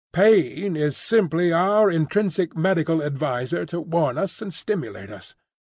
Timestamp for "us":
4.17-4.41, 5.11-5.35